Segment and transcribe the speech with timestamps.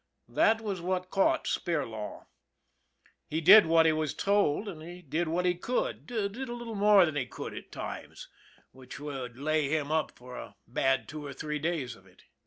[0.27, 2.25] That was what caught Spirlaw.
[3.27, 6.73] He did what he was told, and he did what he could did a little
[6.73, 8.27] more than THE BUILDER 131 he could at times,
[8.71, 12.23] which would lay him up for a bad two or three days of it.